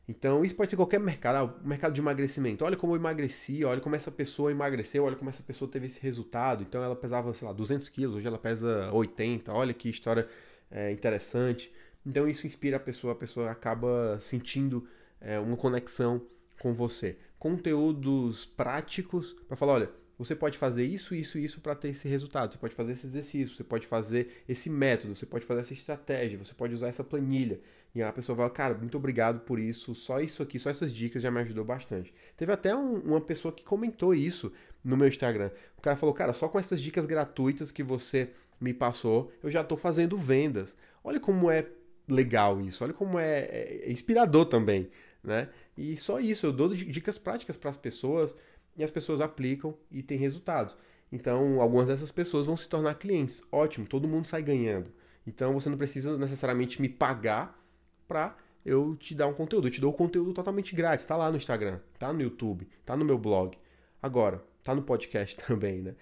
[0.07, 2.65] Então, isso pode ser qualquer mercado, ah, mercado de emagrecimento.
[2.65, 5.99] Olha como eu emagreci, olha como essa pessoa emagreceu, olha como essa pessoa teve esse
[6.01, 6.61] resultado.
[6.63, 9.53] Então, ela pesava, sei lá, 200 quilos, hoje ela pesa 80.
[9.53, 10.27] Olha que história
[10.69, 11.71] é, interessante.
[12.05, 14.85] Então, isso inspira a pessoa, a pessoa acaba sentindo
[15.21, 16.21] é, uma conexão
[16.59, 17.17] com você.
[17.39, 22.07] Conteúdos práticos para falar: olha, você pode fazer isso, isso e isso para ter esse
[22.07, 22.51] resultado.
[22.51, 26.37] Você pode fazer esse exercício, você pode fazer esse método, você pode fazer essa estratégia,
[26.37, 27.59] você pode usar essa planilha.
[27.95, 31.21] E a pessoa fala, cara, muito obrigado por isso, só isso aqui, só essas dicas
[31.21, 32.13] já me ajudou bastante.
[32.35, 34.51] Teve até um, uma pessoa que comentou isso
[34.83, 35.51] no meu Instagram.
[35.77, 39.61] O cara falou, cara, só com essas dicas gratuitas que você me passou, eu já
[39.61, 40.75] estou fazendo vendas.
[41.03, 41.67] Olha como é
[42.07, 44.89] legal isso, olha como é, é, é inspirador também,
[45.23, 45.49] né?
[45.77, 48.35] E só isso, eu dou dicas práticas para as pessoas
[48.77, 50.75] e as pessoas aplicam e tem resultados.
[51.11, 53.43] Então, algumas dessas pessoas vão se tornar clientes.
[53.51, 54.91] Ótimo, todo mundo sai ganhando.
[55.27, 57.59] Então, você não precisa necessariamente me pagar
[58.07, 59.67] para eu te dar um conteúdo.
[59.67, 61.05] Eu te dou o conteúdo totalmente grátis.
[61.05, 63.57] Está lá no Instagram, tá no YouTube, tá no meu blog.
[64.01, 65.95] Agora, tá no podcast também, né?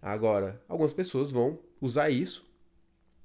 [0.00, 2.46] Agora, algumas pessoas vão usar isso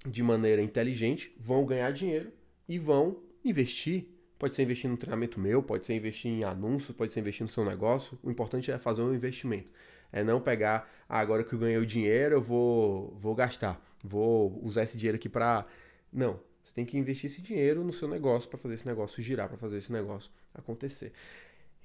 [0.05, 2.31] de maneira inteligente, vão ganhar dinheiro
[2.67, 4.07] e vão investir.
[4.39, 7.49] Pode ser investir no treinamento meu, pode ser investir em anúncios, pode ser investir no
[7.49, 8.17] seu negócio.
[8.23, 9.69] O importante é fazer um investimento.
[10.13, 13.79] É não pegar, ah, agora que eu ganhei o dinheiro, eu vou, vou gastar.
[14.01, 15.65] Vou usar esse dinheiro aqui para.
[16.11, 16.39] Não.
[16.63, 19.57] Você tem que investir esse dinheiro no seu negócio para fazer esse negócio girar, para
[19.57, 21.11] fazer esse negócio acontecer.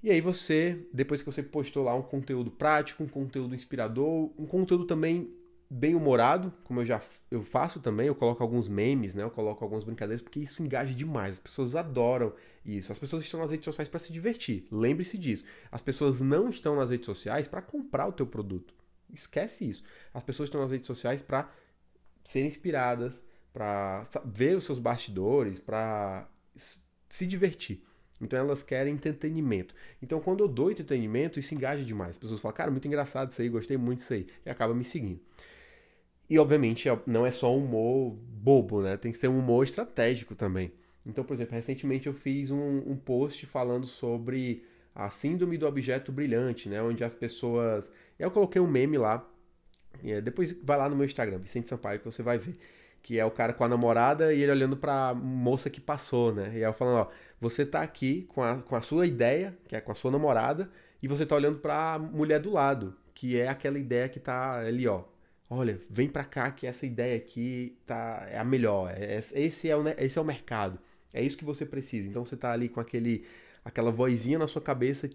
[0.02, 4.46] E aí você, depois que você postou lá um conteúdo prático, um conteúdo inspirador, um
[4.46, 5.32] conteúdo também
[5.68, 7.00] bem humorado, como eu já
[7.30, 9.22] eu faço também, eu coloco alguns memes, né?
[9.22, 11.32] Eu coloco algumas brincadeiras porque isso engaja demais.
[11.32, 12.32] As pessoas adoram
[12.64, 12.92] isso.
[12.92, 14.66] As pessoas estão nas redes sociais para se divertir.
[14.70, 15.44] Lembre-se disso.
[15.70, 18.74] As pessoas não estão nas redes sociais para comprar o teu produto.
[19.12, 19.82] Esquece isso.
[20.12, 21.50] As pessoas estão nas redes sociais para
[22.22, 26.28] serem inspiradas, para ver os seus bastidores, para
[27.08, 27.84] se divertir.
[28.20, 29.74] Então elas querem entretenimento.
[30.02, 32.12] Então quando eu dou entretenimento, isso engaja demais.
[32.12, 34.26] As pessoas falam, cara, muito engraçado isso aí, gostei muito disso aí.
[34.44, 35.20] E acaba me seguindo.
[36.28, 38.96] E obviamente é, não é só humor bobo, né?
[38.96, 40.72] Tem que ser um humor estratégico também.
[41.06, 46.12] Então, por exemplo, recentemente eu fiz um, um post falando sobre a síndrome do objeto
[46.12, 46.82] brilhante, né?
[46.82, 47.92] Onde as pessoas.
[48.18, 49.26] Eu coloquei um meme lá.
[50.22, 52.56] depois vai lá no meu Instagram, Vicente Sampaio, que você vai ver
[53.04, 56.50] que é o cara com a namorada e ele olhando pra moça que passou, né?
[56.54, 57.08] E eu falando, ó,
[57.38, 60.70] você tá aqui com a, com a sua ideia, que é com a sua namorada,
[61.02, 64.88] e você tá olhando pra mulher do lado, que é aquela ideia que tá ali,
[64.88, 65.04] ó.
[65.48, 69.76] Olha, vem para cá que essa ideia aqui tá, é a melhor, é, esse, é
[69.76, 70.78] o, esse é o mercado,
[71.12, 72.08] é isso que você precisa.
[72.08, 73.26] Então você tá ali com aquele,
[73.64, 75.08] aquela vozinha na sua cabeça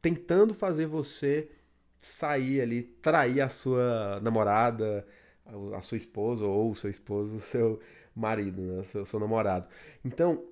[0.00, 1.50] tentando fazer você
[1.98, 5.06] sair ali, trair a sua namorada,
[5.76, 7.80] a sua esposa ou o seu esposo, o seu
[8.14, 8.80] marido, né?
[8.80, 9.66] o seu, seu namorado.
[10.04, 10.44] Então,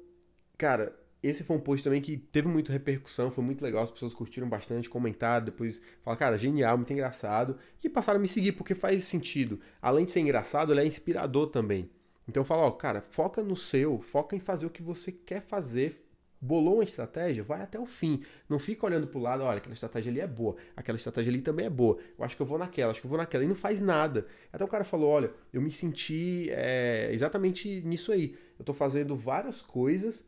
[0.58, 0.94] cara,
[1.26, 4.48] esse foi um post também que teve muita repercussão, foi muito legal, as pessoas curtiram
[4.48, 9.04] bastante, comentaram, depois falaram, cara, genial, muito engraçado, e passaram a me seguir, porque faz
[9.04, 9.58] sentido.
[9.80, 11.88] Além de ser engraçado, ele é inspirador também.
[12.28, 15.40] Então eu falo, ó, cara, foca no seu, foca em fazer o que você quer
[15.40, 16.04] fazer,
[16.44, 18.22] bolou uma estratégia, vai até o fim.
[18.46, 21.64] Não fica olhando pro lado, olha, aquela estratégia ali é boa, aquela estratégia ali também
[21.64, 21.98] é boa.
[22.18, 23.44] Eu acho que eu vou naquela, acho que eu vou naquela.
[23.44, 24.26] E não faz nada.
[24.52, 28.36] Até o cara falou, olha, eu me senti é, exatamente nisso aí.
[28.58, 30.24] Eu tô fazendo várias coisas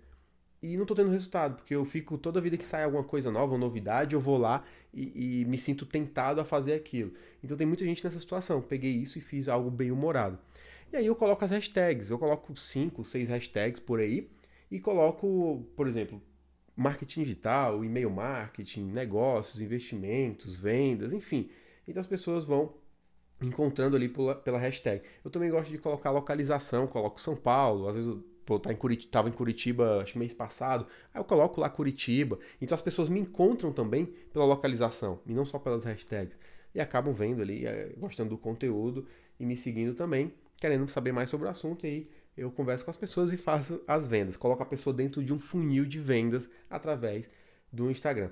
[0.62, 3.52] e não tô tendo resultado, porque eu fico toda vida que sai alguma coisa nova,
[3.52, 7.12] uma novidade, eu vou lá e, e, me sinto tentado a fazer aquilo.
[7.44, 8.62] Então tem muita gente nessa situação.
[8.62, 10.38] Peguei isso e fiz algo bem humorado.
[10.92, 14.30] E aí eu coloco as hashtags, eu coloco 5, 6 hashtags por aí
[14.70, 16.22] e coloco, por exemplo,
[16.74, 21.50] marketing digital, e-mail marketing, negócios, investimentos, vendas, enfim.
[21.86, 22.74] Então as pessoas vão
[23.40, 25.02] encontrando ali pela, pela hashtag.
[25.24, 28.76] Eu também gosto de colocar localização, coloco São Paulo, às vezes eu pô, tá em
[28.76, 32.38] Curitiba, tava em Curitiba, acho mês passado, aí eu coloco lá Curitiba.
[32.62, 36.38] Então as pessoas me encontram também pela localização, e não só pelas hashtags.
[36.74, 39.06] E acabam vendo ali, é, gostando do conteúdo
[39.38, 41.84] e me seguindo também, querendo saber mais sobre o assunto.
[41.84, 44.36] E aí eu converso com as pessoas e faço as vendas.
[44.36, 47.28] Coloco a pessoa dentro de um funil de vendas através
[47.72, 48.30] do Instagram.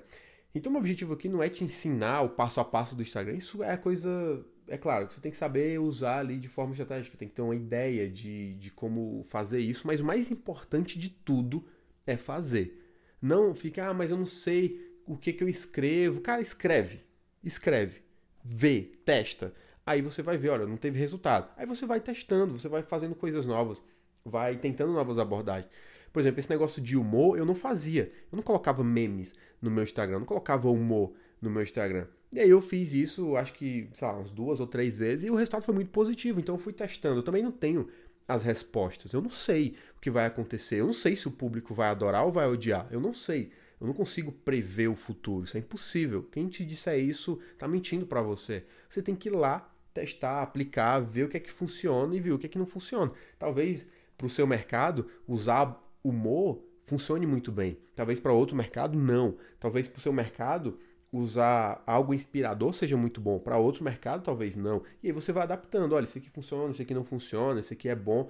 [0.53, 3.33] Então, o objetivo aqui não é te ensinar o passo a passo do Instagram.
[3.33, 7.27] Isso é coisa é claro, você tem que saber usar ali de forma estratégica, tem
[7.27, 11.63] que ter uma ideia de, de como fazer isso, mas o mais importante de tudo
[12.05, 12.81] é fazer.
[13.21, 16.21] Não fica, ah, mas eu não sei o que, que eu escrevo.
[16.21, 17.03] Cara, escreve.
[17.43, 18.01] Escreve.
[18.43, 19.53] Vê, testa.
[19.85, 21.51] Aí você vai ver, olha, não teve resultado.
[21.57, 23.81] Aí você vai testando, você vai fazendo coisas novas,
[24.23, 25.71] vai tentando novas abordagens.
[26.11, 28.11] Por exemplo, esse negócio de humor eu não fazia.
[28.31, 32.07] Eu não colocava memes no meu Instagram, eu não colocava humor no meu Instagram.
[32.33, 35.29] E aí eu fiz isso, acho que, sei lá, umas duas ou três vezes, e
[35.31, 36.39] o resultado foi muito positivo.
[36.39, 37.19] Então eu fui testando.
[37.19, 37.87] Eu também não tenho
[38.27, 39.13] as respostas.
[39.13, 40.81] Eu não sei o que vai acontecer.
[40.81, 42.87] Eu não sei se o público vai adorar ou vai odiar.
[42.91, 43.51] Eu não sei.
[43.79, 45.45] Eu não consigo prever o futuro.
[45.45, 46.23] Isso é impossível.
[46.23, 48.65] Quem te disser isso tá mentindo para você.
[48.89, 52.31] Você tem que ir lá testar, aplicar, ver o que é que funciona e ver
[52.31, 53.11] o que é que não funciona.
[53.39, 57.77] Talvez para o seu mercado usar humor funcione muito bem.
[57.95, 59.37] Talvez para outro mercado não.
[59.59, 60.77] Talvez para o seu mercado
[61.17, 64.83] usar algo inspirador seja muito bom, para outro mercado talvez não.
[65.01, 67.89] E aí você vai adaptando, olha, isso aqui funciona, isso aqui não funciona, isso aqui
[67.89, 68.29] é bom.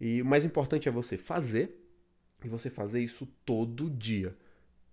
[0.00, 1.80] E o mais importante é você fazer
[2.44, 4.36] e você fazer isso todo dia.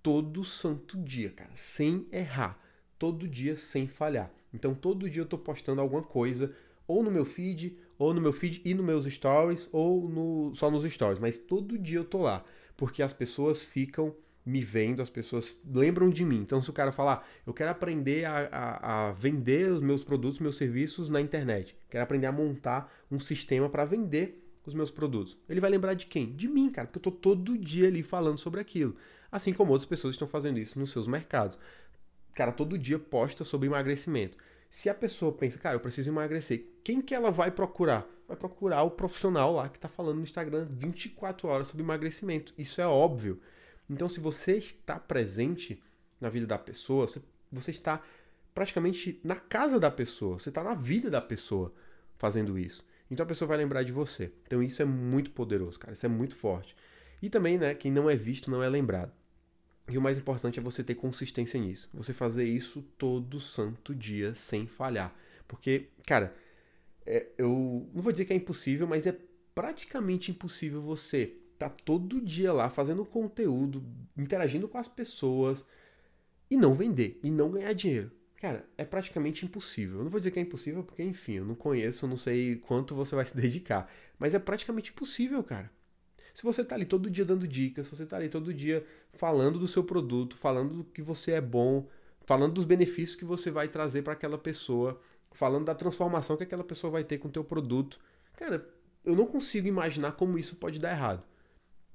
[0.03, 2.59] Todo santo dia, cara, sem errar.
[2.97, 4.31] Todo dia sem falhar.
[4.53, 6.53] Então todo dia eu tô postando alguma coisa
[6.87, 10.69] ou no meu feed, ou no meu feed e nos meus stories, ou no, só
[10.69, 12.43] nos stories, mas todo dia eu tô lá,
[12.75, 14.13] porque as pessoas ficam
[14.45, 16.39] me vendo, as pessoas lembram de mim.
[16.39, 20.39] Então, se o cara falar, eu quero aprender a, a, a, vender os meus produtos,
[20.39, 25.37] meus serviços na internet, quero aprender a montar um sistema para vender os meus produtos,
[25.49, 26.35] ele vai lembrar de quem?
[26.35, 28.95] De mim, cara, porque eu tô todo dia ali falando sobre aquilo.
[29.31, 31.57] Assim como outras pessoas estão fazendo isso nos seus mercados.
[32.33, 34.37] Cara, todo dia posta sobre emagrecimento.
[34.69, 38.07] Se a pessoa pensa, cara, eu preciso emagrecer, quem que ela vai procurar?
[38.27, 42.53] Vai procurar o profissional lá que está falando no Instagram 24 horas sobre emagrecimento.
[42.57, 43.41] Isso é óbvio.
[43.91, 45.81] Então, se você está presente
[46.19, 48.01] na vida da pessoa, você, você está
[48.53, 51.73] praticamente na casa da pessoa, você está na vida da pessoa
[52.17, 52.85] fazendo isso.
[53.09, 54.31] Então a pessoa vai lembrar de você.
[54.45, 55.93] Então isso é muito poderoso, cara.
[55.93, 56.75] Isso é muito forte.
[57.21, 59.11] E também, né, quem não é visto não é lembrado.
[59.89, 61.89] E o mais importante é você ter consistência nisso.
[61.93, 65.13] Você fazer isso todo santo dia sem falhar.
[65.47, 66.33] Porque, cara,
[67.05, 69.17] é, eu não vou dizer que é impossível, mas é
[69.53, 71.35] praticamente impossível você
[71.69, 73.83] tá todo dia lá fazendo conteúdo,
[74.17, 75.65] interagindo com as pessoas
[76.49, 78.11] e não vender e não ganhar dinheiro.
[78.37, 79.99] Cara, é praticamente impossível.
[79.99, 82.55] Eu não vou dizer que é impossível porque, enfim, eu não conheço, eu não sei
[82.55, 85.71] quanto você vai se dedicar, mas é praticamente impossível, cara.
[86.33, 89.59] Se você tá ali todo dia dando dicas, se você tá ali todo dia falando
[89.59, 91.87] do seu produto, falando do que você é bom,
[92.25, 94.99] falando dos benefícios que você vai trazer para aquela pessoa,
[95.31, 97.99] falando da transformação que aquela pessoa vai ter com o teu produto,
[98.35, 98.67] cara,
[99.05, 101.23] eu não consigo imaginar como isso pode dar errado.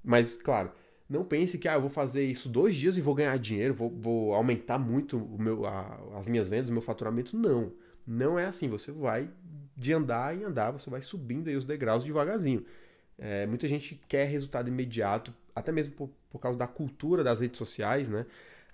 [0.06, 0.70] Mas, claro,
[1.10, 3.90] não pense que ah, eu vou fazer isso dois dias e vou ganhar dinheiro, vou,
[3.90, 7.36] vou aumentar muito o meu, a, as minhas vendas, o meu faturamento.
[7.36, 7.72] Não.
[8.06, 8.68] Não é assim.
[8.68, 9.28] Você vai
[9.76, 12.64] de andar em andar, você vai subindo aí os degraus devagarzinho.
[13.18, 17.58] É, muita gente quer resultado imediato, até mesmo por, por causa da cultura das redes
[17.58, 18.24] sociais, né?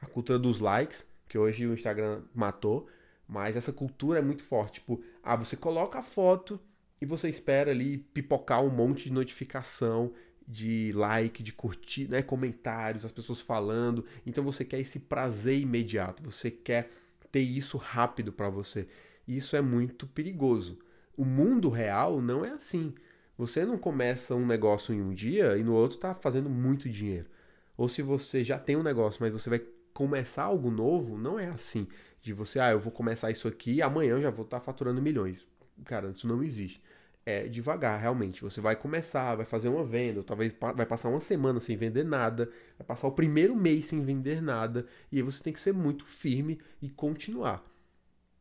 [0.00, 2.88] A cultura dos likes, que hoje o Instagram matou.
[3.26, 4.80] Mas essa cultura é muito forte.
[4.80, 6.60] Tipo, ah, você coloca a foto
[7.00, 10.12] e você espera ali pipocar um monte de notificação,
[10.52, 14.04] de like, de curtir, né, comentários, as pessoas falando.
[14.26, 16.90] Então você quer esse prazer imediato, você quer
[17.30, 18.86] ter isso rápido para você.
[19.26, 20.78] Isso é muito perigoso.
[21.16, 22.94] O mundo real não é assim.
[23.38, 27.28] Você não começa um negócio em um dia e no outro está fazendo muito dinheiro.
[27.76, 29.62] Ou se você já tem um negócio, mas você vai
[29.94, 31.88] começar algo novo, não é assim.
[32.20, 34.64] De você, ah, eu vou começar isso aqui e amanhã eu já vou estar tá
[34.64, 35.48] faturando milhões.
[35.84, 36.82] Cara, isso não existe.
[37.24, 38.42] É devagar, realmente.
[38.42, 42.50] Você vai começar, vai fazer uma venda, talvez vai passar uma semana sem vender nada,
[42.76, 46.04] vai passar o primeiro mês sem vender nada, e aí você tem que ser muito
[46.04, 47.64] firme e continuar.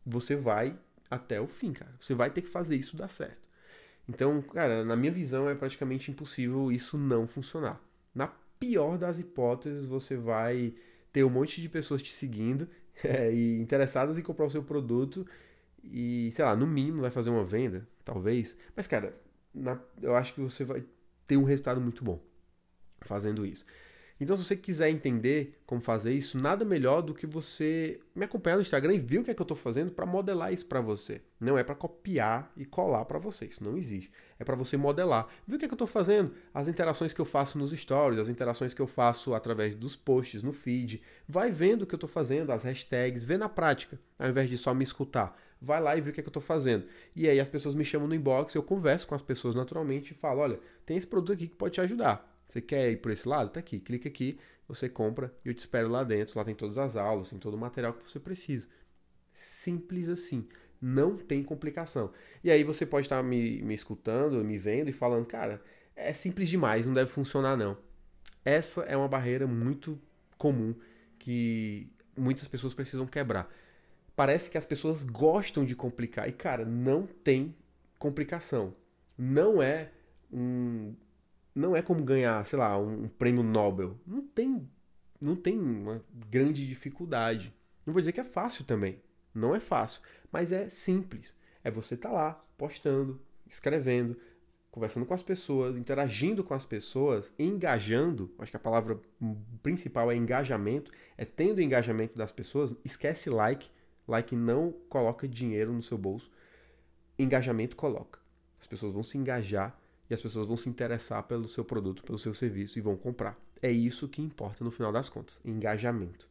[0.06, 0.76] Você vai
[1.12, 1.94] até o fim, cara.
[2.00, 3.50] Você vai ter que fazer isso dar certo.
[4.10, 7.80] Então, cara, na minha visão é praticamente impossível isso não funcionar.
[8.16, 8.28] Na
[8.60, 10.74] pior das hipóteses, você vai
[11.12, 12.68] ter um monte de pessoas te seguindo
[13.04, 15.26] é, e interessadas em comprar o seu produto
[15.84, 18.58] e, sei lá, no mínimo vai fazer uma venda, talvez.
[18.76, 19.16] Mas, cara,
[19.54, 20.84] na, eu acho que você vai
[21.28, 22.20] ter um resultado muito bom
[23.02, 23.66] fazendo isso.
[24.22, 28.58] Então, se você quiser entender como fazer isso, nada melhor do que você me acompanhar
[28.58, 30.80] no Instagram e ver o que é que eu estou fazendo para modelar isso para
[30.80, 31.22] você.
[31.40, 34.12] Não é para copiar e colar para você, isso não existe.
[34.38, 35.28] É para você modelar.
[35.48, 38.20] Ver o que é que eu estou fazendo, as interações que eu faço nos stories,
[38.20, 41.02] as interações que eu faço através dos posts no feed.
[41.28, 44.56] Vai vendo o que eu estou fazendo, as hashtags, vê na prática, ao invés de
[44.56, 45.36] só me escutar.
[45.62, 46.86] Vai lá e vê o que é que eu estou fazendo.
[47.16, 50.16] E aí as pessoas me chamam no inbox, eu converso com as pessoas naturalmente e
[50.16, 53.28] falo, olha, tem esse produto aqui que pode te ajudar você quer ir por esse
[53.28, 53.50] lado?
[53.50, 53.80] Tá aqui.
[53.80, 56.38] Clica aqui, você compra e eu te espero lá dentro.
[56.38, 58.68] Lá tem todas as aulas, tem todo o material que você precisa.
[59.32, 60.48] Simples assim.
[60.82, 62.12] Não tem complicação.
[62.44, 65.62] E aí você pode estar me, me escutando, me vendo e falando, cara,
[65.96, 67.78] é simples demais, não deve funcionar não.
[68.44, 70.00] Essa é uma barreira muito
[70.38, 70.76] comum
[71.20, 73.50] que muitas pessoas precisam quebrar.
[74.22, 76.30] Parece que as pessoas gostam de complicar.
[76.30, 77.56] E, cara, não tem
[77.98, 78.76] complicação.
[79.18, 79.90] Não é
[80.32, 80.94] um,
[81.56, 83.98] não é como ganhar, sei lá, um, prêmio Nobel.
[84.06, 84.70] Não tem,
[85.20, 87.52] não tem uma grande dificuldade.
[87.84, 89.02] Não vou dizer que é fácil também.
[89.34, 91.34] Não é fácil, mas é simples.
[91.64, 94.16] É você estar tá lá, postando, escrevendo,
[94.70, 98.32] conversando com as pessoas, interagindo com as pessoas, engajando.
[98.38, 99.00] Acho que a palavra
[99.64, 102.76] principal é engajamento, é tendo engajamento das pessoas.
[102.86, 103.68] Esquece like.
[104.08, 106.32] Like não coloca dinheiro no seu bolso.
[107.18, 108.20] Engajamento coloca.
[108.60, 112.20] As pessoas vão se engajar e as pessoas vão se interessar pelo seu produto, pelo
[112.20, 113.38] seu serviço e vão comprar.
[113.62, 116.28] É isso que importa no final das contas, engajamento.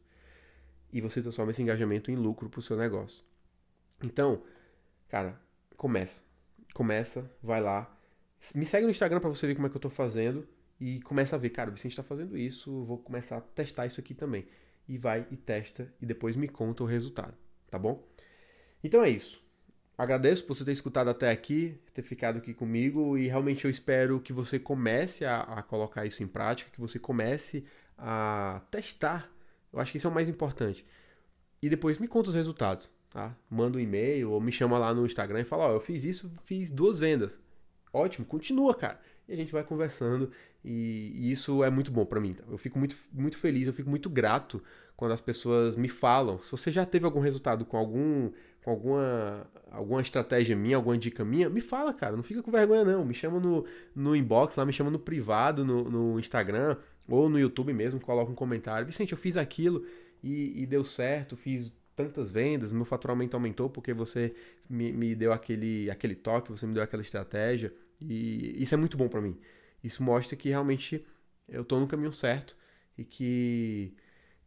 [0.91, 3.23] E você transforma esse engajamento em lucro para o seu negócio.
[4.03, 4.43] Então,
[5.07, 5.39] cara,
[5.77, 6.23] começa.
[6.73, 7.91] Começa, vai lá.
[8.53, 10.47] Me segue no Instagram para você ver como é que eu estou fazendo
[10.79, 13.99] e começa a ver, cara, o Vicente está fazendo isso, vou começar a testar isso
[13.99, 14.47] aqui também.
[14.87, 17.37] E vai e testa e depois me conta o resultado,
[17.71, 18.05] tá bom?
[18.83, 19.41] Então é isso.
[19.97, 24.19] Agradeço por você ter escutado até aqui, ter ficado aqui comigo e realmente eu espero
[24.19, 27.65] que você comece a, a, colocar isso em prática, que você comece
[27.97, 29.31] a testar.
[29.71, 30.85] Eu acho que isso é o mais importante.
[31.61, 33.35] E depois me conta os resultados, tá?
[33.49, 36.03] Manda um e-mail ou me chama lá no Instagram e fala, ó, oh, eu fiz
[36.03, 37.39] isso, fiz duas vendas.
[37.93, 38.99] Ótimo, continua, cara.
[39.31, 40.29] E a gente vai conversando
[40.63, 42.33] e, e isso é muito bom para mim.
[42.33, 42.43] Tá?
[42.49, 44.61] Eu fico muito, muito feliz, eu fico muito grato
[44.97, 46.39] quando as pessoas me falam.
[46.41, 48.29] Se você já teve algum resultado com algum
[48.61, 52.15] com alguma, alguma estratégia minha, alguma dica minha, me fala, cara.
[52.15, 53.03] Não fica com vergonha, não.
[53.03, 53.65] Me chama no,
[53.95, 58.31] no inbox lá, me chama no privado, no, no Instagram ou no YouTube mesmo, coloca
[58.31, 58.85] um comentário.
[58.85, 59.85] Vicente, eu fiz aquilo
[60.21, 64.33] e, e deu certo, fiz tantas vendas, meu faturamento aumentou porque você
[64.69, 67.73] me, me deu aquele, aquele toque, você me deu aquela estratégia.
[68.01, 69.37] E isso é muito bom para mim.
[69.83, 71.05] Isso mostra que realmente
[71.47, 72.55] eu tô no caminho certo
[72.97, 73.93] e que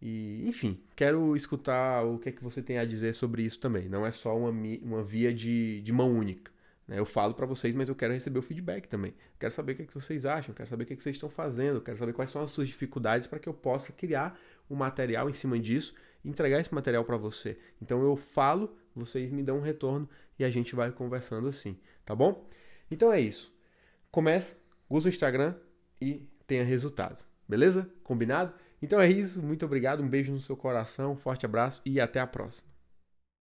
[0.00, 3.88] e, enfim, quero escutar o que é que você tem a dizer sobre isso também.
[3.88, 4.50] Não é só uma,
[4.82, 6.52] uma via de, de mão única.
[6.86, 6.98] Né?
[6.98, 9.14] Eu falo para vocês, mas eu quero receber o feedback também.
[9.38, 11.16] Quero saber o que, é que vocês acham, quero saber o que, é que vocês
[11.16, 14.38] estão fazendo, quero saber quais são as suas dificuldades para que eu possa criar
[14.68, 17.58] um material em cima disso e entregar esse material para você.
[17.80, 20.06] Então eu falo, vocês me dão um retorno
[20.38, 22.46] e a gente vai conversando assim, tá bom?
[22.90, 23.52] Então é isso.
[24.10, 24.56] Começa,
[24.88, 25.54] usa o Instagram
[26.00, 27.26] e tenha resultados.
[27.48, 27.90] Beleza?
[28.02, 28.54] Combinado?
[28.80, 32.20] Então é isso, muito obrigado, um beijo no seu coração, um forte abraço e até
[32.20, 32.73] a próxima.